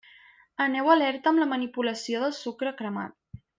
[0.65, 3.19] Aneu alerta amb la manipulació del sucre cremat.